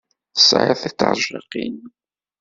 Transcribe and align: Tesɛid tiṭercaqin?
Tesɛid 0.35 0.77
tiṭercaqin? 0.79 1.77